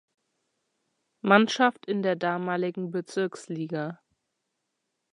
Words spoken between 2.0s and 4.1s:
der damaligen Bezirksliga.